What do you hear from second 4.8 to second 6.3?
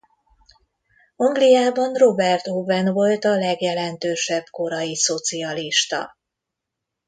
szocialista.